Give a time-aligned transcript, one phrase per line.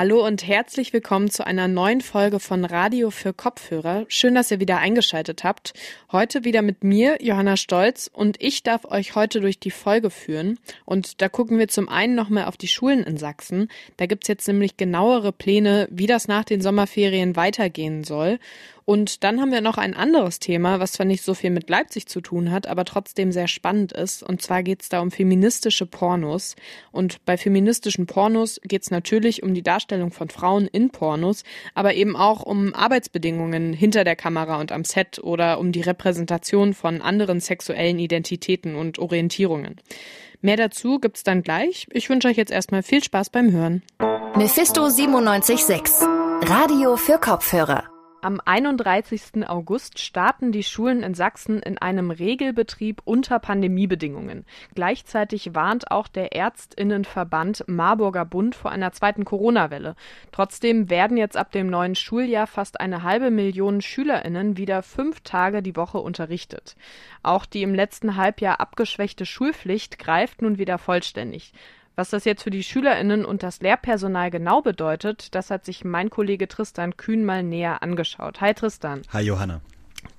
[0.00, 4.06] Hallo und herzlich willkommen zu einer neuen Folge von Radio für Kopfhörer.
[4.08, 5.74] Schön, dass ihr wieder eingeschaltet habt.
[6.10, 10.58] Heute wieder mit mir, Johanna Stolz, und ich darf euch heute durch die Folge führen.
[10.86, 13.68] Und da gucken wir zum einen nochmal auf die Schulen in Sachsen.
[13.98, 18.38] Da gibt's jetzt nämlich genauere Pläne, wie das nach den Sommerferien weitergehen soll.
[18.84, 22.06] Und dann haben wir noch ein anderes Thema, was zwar nicht so viel mit Leipzig
[22.06, 24.22] zu tun hat, aber trotzdem sehr spannend ist.
[24.22, 26.56] Und zwar geht es da um feministische Pornos.
[26.92, 31.44] Und bei feministischen Pornos geht es natürlich um die Darstellung von Frauen in Pornos,
[31.74, 36.74] aber eben auch um Arbeitsbedingungen hinter der Kamera und am Set oder um die Repräsentation
[36.74, 39.76] von anderen sexuellen Identitäten und Orientierungen.
[40.40, 41.86] Mehr dazu gibt's dann gleich.
[41.92, 43.82] Ich wünsche euch jetzt erstmal viel Spaß beim Hören.
[44.36, 46.06] Mephisto 976
[46.42, 49.48] Radio für Kopfhörer am 31.
[49.48, 54.44] August starten die Schulen in Sachsen in einem Regelbetrieb unter Pandemiebedingungen.
[54.74, 59.94] Gleichzeitig warnt auch der Ärztinnenverband Marburger Bund vor einer zweiten Corona-Welle.
[60.32, 65.62] Trotzdem werden jetzt ab dem neuen Schuljahr fast eine halbe Million Schülerinnen wieder fünf Tage
[65.62, 66.76] die Woche unterrichtet.
[67.22, 71.52] Auch die im letzten Halbjahr abgeschwächte Schulpflicht greift nun wieder vollständig.
[72.00, 76.08] Was das jetzt für die SchülerInnen und das Lehrpersonal genau bedeutet, das hat sich mein
[76.08, 78.40] Kollege Tristan Kühn mal näher angeschaut.
[78.40, 79.02] Hi Tristan.
[79.12, 79.60] Hi Johanna.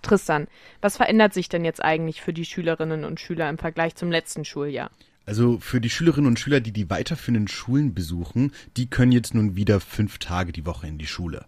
[0.04, 0.48] Tristan,
[0.82, 4.46] was verändert sich denn jetzt eigentlich für die Schülerinnen und Schüler im Vergleich zum letzten
[4.46, 4.92] Schuljahr?
[5.26, 9.56] Also für die Schülerinnen und Schüler, die die weiterführenden Schulen besuchen, die können jetzt nun
[9.56, 11.46] wieder fünf Tage die Woche in die Schule.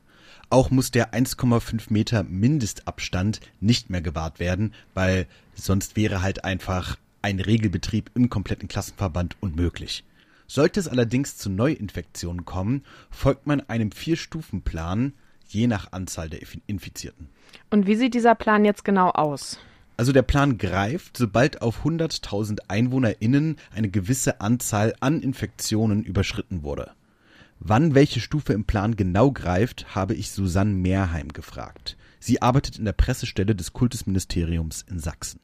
[0.50, 6.98] Auch muss der 1,5 Meter Mindestabstand nicht mehr gewahrt werden, weil sonst wäre halt einfach
[7.22, 10.04] ein Regelbetrieb im kompletten Klassenverband unmöglich.
[10.48, 15.14] Sollte es allerdings zu Neuinfektionen kommen, folgt man einem Vier-Stufen-Plan,
[15.48, 17.30] je nach Anzahl der Infizierten.
[17.70, 19.60] Und wie sieht dieser Plan jetzt genau aus?
[19.96, 26.92] Also der Plan greift, sobald auf 100.000 EinwohnerInnen eine gewisse Anzahl an Infektionen überschritten wurde.
[27.60, 31.96] Wann welche Stufe im Plan genau greift, habe ich Susanne Mehrheim gefragt.
[32.20, 35.40] Sie arbeitet in der Pressestelle des Kultusministeriums in Sachsen.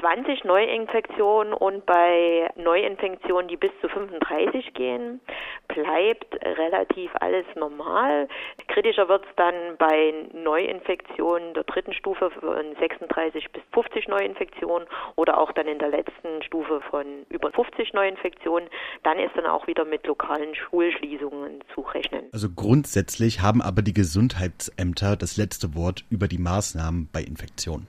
[0.00, 5.20] Bei 20 Neuinfektionen und bei Neuinfektionen, die bis zu 35 gehen,
[5.68, 8.28] bleibt relativ alles normal.
[8.68, 15.38] Kritischer wird es dann bei Neuinfektionen der dritten Stufe von 36 bis 50 Neuinfektionen oder
[15.38, 18.68] auch dann in der letzten Stufe von über 50 Neuinfektionen.
[19.02, 22.24] Dann ist dann auch wieder mit lokalen Schulschließungen zu rechnen.
[22.32, 27.86] Also grundsätzlich haben aber die Gesundheitsämter das letzte Wort über die Maßnahmen bei Infektionen.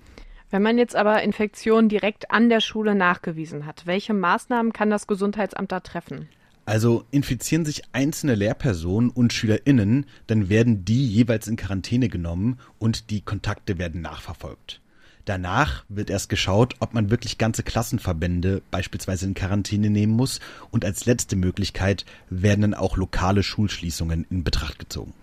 [0.51, 5.07] Wenn man jetzt aber Infektionen direkt an der Schule nachgewiesen hat, welche Maßnahmen kann das
[5.07, 6.27] Gesundheitsamt da treffen?
[6.65, 13.09] Also infizieren sich einzelne Lehrpersonen und Schülerinnen, dann werden die jeweils in Quarantäne genommen und
[13.09, 14.81] die Kontakte werden nachverfolgt.
[15.25, 20.83] Danach wird erst geschaut, ob man wirklich ganze Klassenverbände beispielsweise in Quarantäne nehmen muss und
[20.83, 25.13] als letzte Möglichkeit werden dann auch lokale Schulschließungen in Betracht gezogen.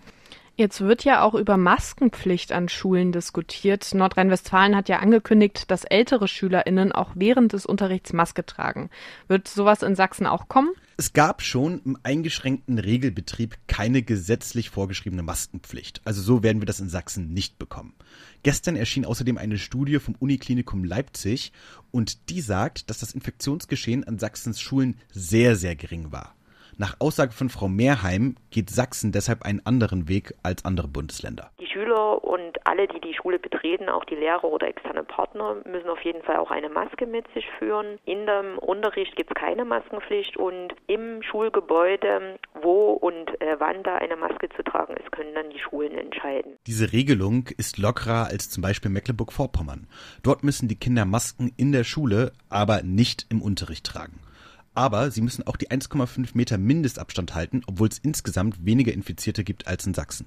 [0.59, 3.93] Jetzt wird ja auch über Maskenpflicht an Schulen diskutiert.
[3.93, 8.89] Nordrhein-Westfalen hat ja angekündigt, dass ältere SchülerInnen auch während des Unterrichts Maske tragen.
[9.29, 10.71] Wird sowas in Sachsen auch kommen?
[10.97, 16.01] Es gab schon im eingeschränkten Regelbetrieb keine gesetzlich vorgeschriebene Maskenpflicht.
[16.03, 17.93] Also so werden wir das in Sachsen nicht bekommen.
[18.43, 21.53] Gestern erschien außerdem eine Studie vom Uniklinikum Leipzig
[21.91, 26.35] und die sagt, dass das Infektionsgeschehen an Sachsens Schulen sehr, sehr gering war.
[26.79, 31.51] Nach Aussage von Frau Mehrheim geht Sachsen deshalb einen anderen Weg als andere Bundesländer.
[31.59, 35.89] Die Schüler und alle, die die Schule betreten, auch die Lehrer oder externe Partner, müssen
[35.89, 37.99] auf jeden Fall auch eine Maske mit sich führen.
[38.05, 43.95] In dem Unterricht gibt es keine Maskenpflicht und im Schulgebäude, wo und äh, wann da
[43.95, 46.53] eine Maske zu tragen ist, können dann die Schulen entscheiden.
[46.65, 49.89] Diese Regelung ist lockerer als zum Beispiel Mecklenburg-Vorpommern.
[50.23, 54.21] Dort müssen die Kinder Masken in der Schule, aber nicht im Unterricht tragen.
[54.79, 59.67] Aber sie müssen auch die 1,5 Meter Mindestabstand halten, obwohl es insgesamt weniger Infizierte gibt
[59.67, 60.25] als in Sachsen.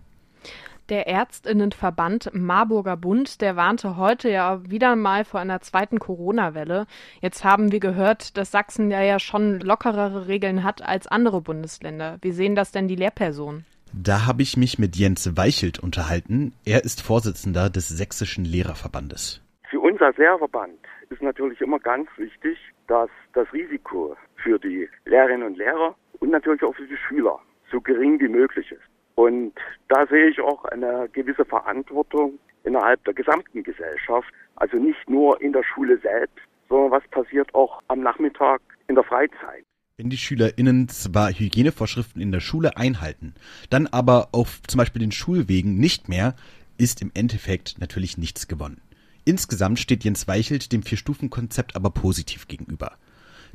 [0.91, 6.87] Der Ärztinnenverband Marburger Bund, der warnte heute ja wieder mal vor einer zweiten Corona-Welle.
[7.23, 12.19] Jetzt haben wir gehört, dass Sachsen ja, ja schon lockerere Regeln hat als andere Bundesländer.
[12.21, 13.65] Wie sehen das denn die Lehrpersonen?
[13.95, 16.53] Da habe ich mich mit Jens Weichelt unterhalten.
[16.67, 19.41] Er ist Vorsitzender des Sächsischen Lehrerverbandes.
[19.71, 20.79] Für uns als Lehrerverband
[21.09, 22.59] ist natürlich immer ganz wichtig,
[22.93, 27.41] dass das Risiko für die Lehrerinnen und Lehrer und natürlich auch für die Schüler
[27.71, 28.83] so gering wie möglich ist.
[29.15, 29.55] Und
[29.89, 35.55] da sehe ich auch eine gewisse Verantwortung innerhalb der gesamten Gesellschaft, also nicht nur in
[35.55, 36.37] der Schule selbst,
[36.69, 39.65] sondern was passiert auch am Nachmittag in der Freizeit.
[39.97, 43.33] Wenn die SchülerInnen zwar Hygienevorschriften in der Schule einhalten,
[43.71, 46.35] dann aber auf zum Beispiel den Schulwegen nicht mehr,
[46.77, 48.83] ist im Endeffekt natürlich nichts gewonnen.
[49.25, 52.97] Insgesamt steht Jens Weichelt dem Vier-Stufen-Konzept aber positiv gegenüber.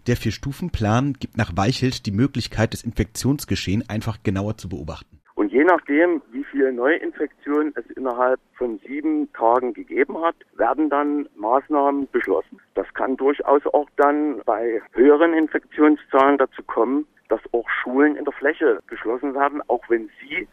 [0.08, 5.20] Der Vier-Stufen-Plan gibt nach Weichelt die Möglichkeit, das Infektionsgeschehen einfach genauer zu beobachten.
[5.36, 11.28] Und Je nachdem, wie viele Neuinfektionen es innerhalb von sieben Tagen gegeben hat, werden dann
[11.36, 12.60] Maßnahmen beschlossen.
[12.76, 18.34] Das kann durchaus auch dann bei höheren Infektionszahlen dazu kommen, dass auch Schulen in der
[18.34, 20.48] Fläche geschlossen werden, auch wenn sie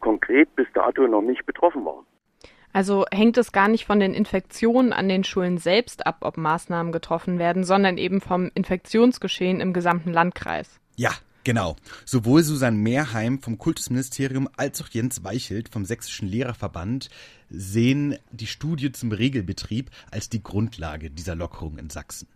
[0.00, 2.04] konkret bis dato noch nicht betroffen waren.
[2.76, 6.92] Also hängt es gar nicht von den Infektionen an den Schulen selbst ab, ob Maßnahmen
[6.92, 10.68] getroffen werden, sondern eben vom Infektionsgeschehen im gesamten Landkreis.
[10.96, 11.12] Ja,
[11.42, 11.76] Genau.
[12.04, 17.08] Sowohl Susanne Mehrheim vom Kultusministerium als auch Jens Weichelt vom Sächsischen Lehrerverband
[17.48, 22.26] sehen die Studie zum Regelbetrieb als die Grundlage dieser Lockerung in Sachsen.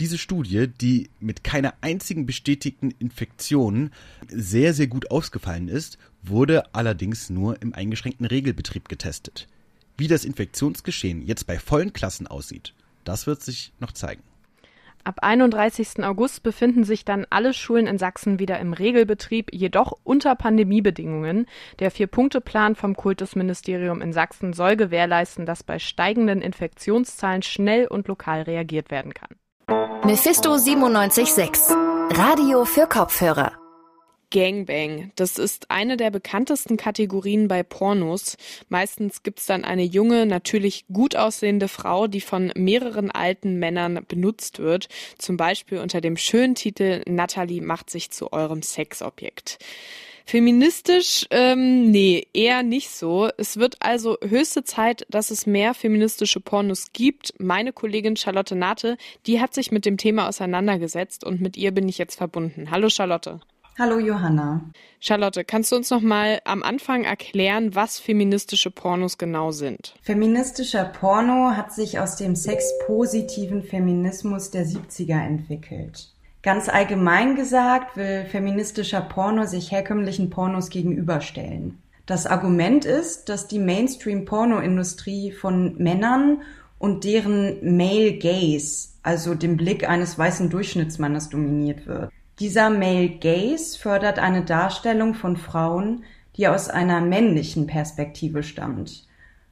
[0.00, 3.90] Diese Studie, die mit keiner einzigen bestätigten Infektion
[4.28, 9.46] sehr, sehr gut ausgefallen ist, wurde allerdings nur im eingeschränkten Regelbetrieb getestet.
[9.96, 12.74] Wie das Infektionsgeschehen jetzt bei vollen Klassen aussieht,
[13.04, 14.22] das wird sich noch zeigen.
[15.04, 16.04] Ab 31.
[16.04, 21.46] August befinden sich dann alle Schulen in Sachsen wieder im Regelbetrieb, jedoch unter Pandemiebedingungen.
[21.80, 28.42] Der Vier-Punkte-Plan vom Kultusministerium in Sachsen soll gewährleisten, dass bei steigenden Infektionszahlen schnell und lokal
[28.42, 29.30] reagiert werden kann.
[30.04, 31.76] Mephisto 976
[32.10, 33.61] Radio für Kopfhörer
[34.32, 35.12] Gangbang.
[35.14, 38.36] Das ist eine der bekanntesten Kategorien bei Pornos.
[38.70, 44.58] Meistens gibt's dann eine junge, natürlich gut aussehende Frau, die von mehreren alten Männern benutzt
[44.58, 44.88] wird.
[45.18, 49.58] Zum Beispiel unter dem schönen Titel Natalie macht sich zu eurem Sexobjekt.
[50.24, 53.28] Feministisch, ähm, nee, eher nicht so.
[53.36, 57.34] Es wird also höchste Zeit, dass es mehr feministische Pornos gibt.
[57.38, 58.96] Meine Kollegin Charlotte Nate,
[59.26, 62.70] die hat sich mit dem Thema auseinandergesetzt und mit ihr bin ich jetzt verbunden.
[62.70, 63.40] Hallo Charlotte.
[63.78, 64.60] Hallo Johanna.
[65.00, 69.94] Charlotte, kannst du uns noch mal am Anfang erklären, was feministische Pornos genau sind?
[70.02, 76.12] Feministischer Porno hat sich aus dem sexpositiven Feminismus der 70er entwickelt.
[76.42, 81.78] Ganz allgemein gesagt will feministischer Porno sich herkömmlichen Pornos gegenüberstellen.
[82.04, 86.42] Das Argument ist, dass die Mainstream-Pornoindustrie von Männern
[86.78, 92.11] und deren Male Gaze, also dem Blick eines weißen Durchschnittsmannes, dominiert wird.
[92.38, 96.04] Dieser Male Gaze fördert eine Darstellung von Frauen,
[96.36, 99.06] die aus einer männlichen Perspektive stammt,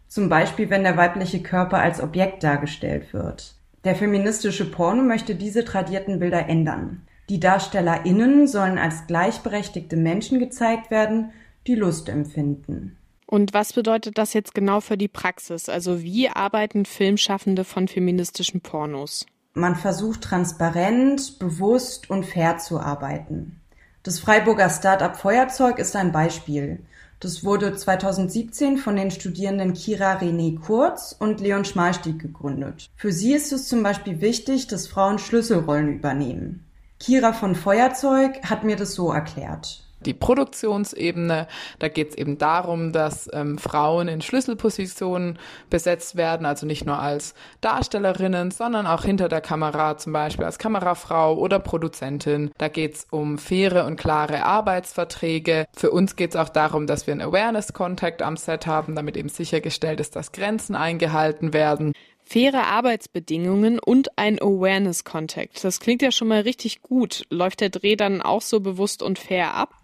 [0.08, 3.54] zum Beispiel wenn der weibliche Körper als Objekt dargestellt wird.
[3.84, 7.02] Der feministische Porno möchte diese tradierten Bilder ändern.
[7.28, 11.30] Die DarstellerInnen sollen als gleichberechtigte Menschen gezeigt werden,
[11.66, 12.96] die Lust empfinden.
[13.26, 15.68] Und was bedeutet das jetzt genau für die Praxis?
[15.68, 19.26] Also wie arbeiten Filmschaffende von feministischen Pornos?
[19.54, 23.60] Man versucht transparent, bewusst und fair zu arbeiten.
[24.04, 26.80] Das Freiburger Start-up Feuerzeug ist ein Beispiel.
[27.18, 32.88] Das wurde 2017 von den Studierenden Kira René Kurz und Leon Schmalstieg gegründet.
[32.94, 36.64] Für sie ist es zum Beispiel wichtig, dass Frauen Schlüsselrollen übernehmen.
[37.00, 41.46] Kira von Feuerzeug hat mir das so erklärt die Produktionsebene.
[41.78, 45.38] Da geht es eben darum, dass ähm, Frauen in Schlüsselpositionen
[45.68, 50.58] besetzt werden, also nicht nur als Darstellerinnen, sondern auch hinter der Kamera, zum Beispiel als
[50.58, 52.50] Kamerafrau oder Produzentin.
[52.58, 55.66] Da geht es um faire und klare Arbeitsverträge.
[55.76, 59.28] Für uns geht es auch darum, dass wir einen Awareness-Contact am Set haben, damit eben
[59.28, 61.92] sichergestellt ist, dass Grenzen eingehalten werden
[62.30, 65.64] faire Arbeitsbedingungen und ein Awareness Contact.
[65.64, 67.24] Das klingt ja schon mal richtig gut.
[67.28, 69.79] Läuft der Dreh dann auch so bewusst und fair ab?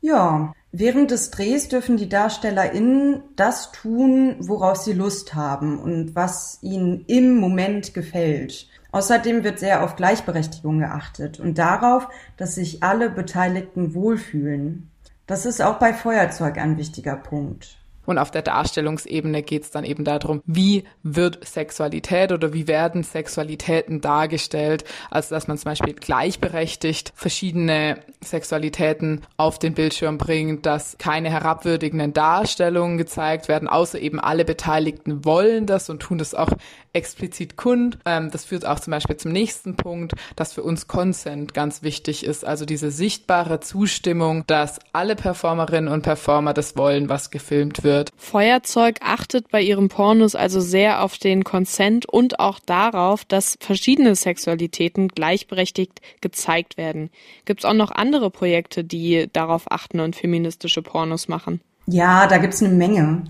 [0.00, 6.58] Ja, während des Drehs dürfen die DarstellerInnen das tun, worauf sie Lust haben und was
[6.62, 8.68] ihnen im Moment gefällt.
[8.92, 14.90] Außerdem wird sehr auf Gleichberechtigung geachtet und darauf, dass sich alle Beteiligten wohlfühlen.
[15.26, 17.76] Das ist auch bei Feuerzeug ein wichtiger Punkt.
[18.08, 23.02] Und auf der Darstellungsebene geht es dann eben darum, wie wird Sexualität oder wie werden
[23.02, 24.84] Sexualitäten dargestellt.
[25.10, 32.14] Also dass man zum Beispiel gleichberechtigt verschiedene Sexualitäten auf den Bildschirm bringt, dass keine herabwürdigenden
[32.14, 36.52] Darstellungen gezeigt werden, außer eben alle Beteiligten wollen das und tun das auch
[36.94, 37.98] explizit kund.
[38.06, 42.24] Ähm, das führt auch zum Beispiel zum nächsten Punkt, dass für uns Consent ganz wichtig
[42.24, 47.97] ist, also diese sichtbare Zustimmung, dass alle Performerinnen und Performer das wollen, was gefilmt wird
[47.98, 48.12] wird.
[48.16, 54.14] Feuerzeug achtet bei ihren Pornos also sehr auf den Consent und auch darauf, dass verschiedene
[54.14, 57.10] Sexualitäten gleichberechtigt gezeigt werden.
[57.44, 61.60] Gibt es auch noch andere Projekte, die darauf achten und feministische Pornos machen?
[61.86, 63.24] Ja, da gibt's eine Menge.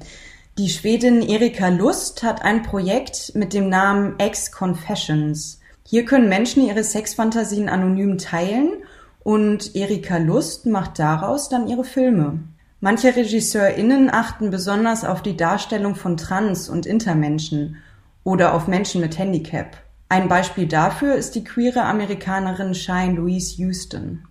[0.59, 5.61] Die Schwedin Erika Lust hat ein Projekt mit dem Namen Ex Confessions.
[5.87, 8.83] Hier können Menschen ihre Sexfantasien anonym teilen
[9.23, 12.41] und Erika Lust macht daraus dann ihre Filme.
[12.81, 17.77] Manche RegisseurInnen achten besonders auf die Darstellung von Trans- und Intermenschen
[18.23, 19.77] oder auf Menschen mit Handicap.
[20.09, 24.28] Ein Beispiel dafür ist die queere Amerikanerin Shine Louise Houston.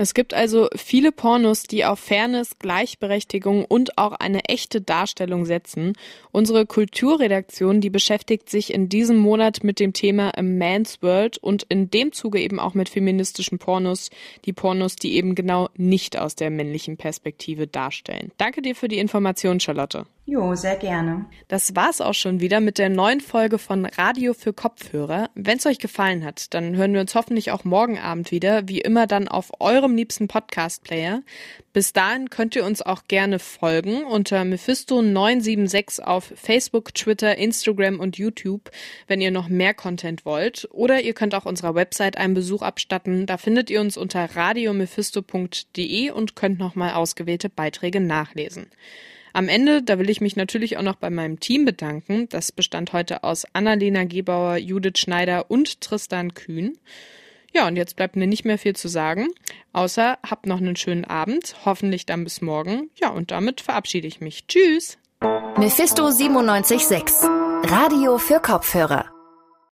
[0.00, 5.94] Es gibt also viele Pornos, die auf Fairness, Gleichberechtigung und auch eine echte Darstellung setzen.
[6.30, 11.64] Unsere Kulturredaktion, die beschäftigt sich in diesem Monat mit dem Thema A Man's World und
[11.64, 14.10] in dem Zuge eben auch mit feministischen Pornos,
[14.44, 18.30] die Pornos, die eben genau nicht aus der männlichen Perspektive darstellen.
[18.36, 20.06] Danke dir für die Information, Charlotte.
[20.30, 21.24] Jo, sehr gerne.
[21.48, 25.30] Das war's auch schon wieder mit der neuen Folge von Radio für Kopfhörer.
[25.34, 29.06] Wenn's euch gefallen hat, dann hören wir uns hoffentlich auch morgen Abend wieder, wie immer
[29.06, 31.22] dann auf eurem liebsten Podcast-Player.
[31.72, 38.18] Bis dahin könnt ihr uns auch gerne folgen unter Mephisto976 auf Facebook, Twitter, Instagram und
[38.18, 38.70] YouTube,
[39.06, 40.68] wenn ihr noch mehr Content wollt.
[40.72, 43.24] Oder ihr könnt auch unserer Website einen Besuch abstatten.
[43.24, 48.66] Da findet ihr uns unter radiomephisto.de und könnt nochmal ausgewählte Beiträge nachlesen.
[49.32, 52.28] Am Ende, da will ich mich natürlich auch noch bei meinem Team bedanken.
[52.28, 56.78] Das bestand heute aus Annalena Gebauer, Judith Schneider und Tristan Kühn.
[57.54, 59.28] Ja, und jetzt bleibt mir nicht mehr viel zu sagen,
[59.72, 62.90] außer habt noch einen schönen Abend, hoffentlich dann bis morgen.
[63.00, 64.46] Ja, und damit verabschiede ich mich.
[64.46, 64.98] Tschüss.
[65.56, 67.28] Mephisto 976,
[67.64, 69.17] Radio für Kopfhörer.